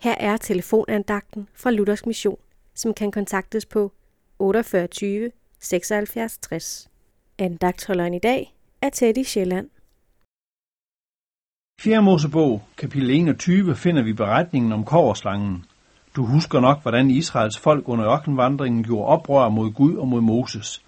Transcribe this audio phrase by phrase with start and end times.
[0.00, 2.38] Her er telefonandagten fra Luthers Mission,
[2.74, 3.92] som kan kontaktes på
[4.38, 4.88] 48
[5.60, 6.88] 76 60.
[7.38, 9.68] Andagtholderen i dag er Teddy Sjælland.
[11.80, 12.02] 4.
[12.02, 15.64] Mosebog, kapitel 21, finder vi beretningen om koverslangen.
[16.16, 20.82] Du husker nok, hvordan Israels folk under ørkenvandringen gjorde oprør mod Gud og mod Moses.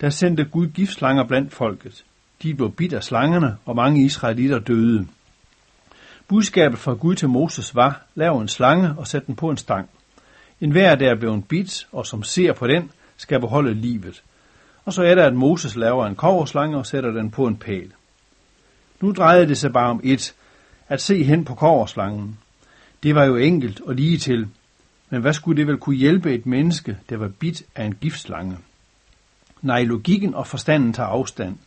[0.00, 2.04] Der sendte Gud giftslanger blandt folket.
[2.42, 5.06] De blev bidt af slangerne, og mange israelitter døde.
[6.30, 9.88] Budskabet fra Gud til Moses var, lav en slange og sæt den på en stang.
[10.60, 14.22] En hver, der er blevet bidt, og som ser på den, skal beholde livet.
[14.84, 17.92] Og så er der, at Moses laver en koverslange og sætter den på en pæl.
[19.00, 20.34] Nu drejede det sig bare om et,
[20.88, 22.38] at se hen på koverslangen.
[23.02, 24.48] Det var jo enkelt og lige til,
[25.10, 28.56] men hvad skulle det vel kunne hjælpe et menneske, der var bidt af en giftslange?
[29.62, 31.58] Nej, logikken og forstanden tager afstand,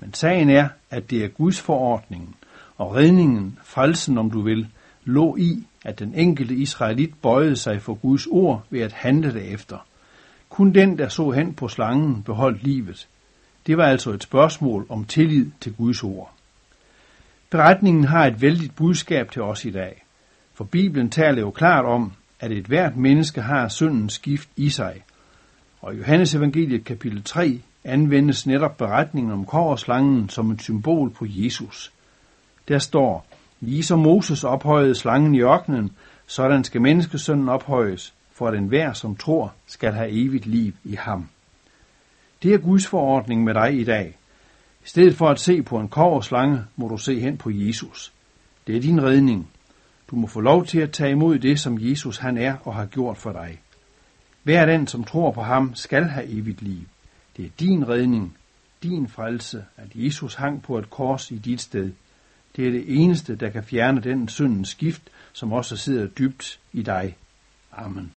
[0.00, 2.36] men sagen er, at det er Guds forordning,
[2.78, 4.66] og redningen, frelsen om du vil,
[5.04, 9.86] lå i, at den enkelte israelit bøjede sig for Guds ord ved at handle derefter.
[10.48, 13.08] Kun den, der så hen på slangen, beholdt livet.
[13.66, 16.32] Det var altså et spørgsmål om tillid til Guds ord.
[17.50, 20.04] Beretningen har et vældigt budskab til os i dag,
[20.54, 25.02] for Bibelen taler jo klart om, at et hvert menneske har syndens gift i sig.
[25.80, 31.26] Og i Johannes evangeliet kapitel 3 anvendes netop beretningen om korslangen som et symbol på
[31.28, 31.92] Jesus.
[32.68, 33.26] Der står,
[33.60, 35.92] ligesom Moses ophøjede slangen i ørkenen,
[36.26, 41.28] sådan skal menneskesønnen ophøjes, for at enhver, som tror, skal have evigt liv i ham.
[42.42, 44.16] Det er Guds forordning med dig i dag.
[44.84, 48.12] I stedet for at se på en koverslange, må du se hen på Jesus.
[48.66, 49.50] Det er din redning.
[50.10, 52.86] Du må få lov til at tage imod det, som Jesus han er og har
[52.86, 53.60] gjort for dig.
[54.42, 56.80] Hver den, som tror på ham, skal have evigt liv.
[57.36, 58.36] Det er din redning,
[58.82, 61.92] din frelse, at Jesus hang på et kors i dit sted.
[62.58, 66.82] Det er det eneste, der kan fjerne den syndens skift, som også sidder dybt i
[66.82, 67.16] dig.
[67.72, 68.12] Amen.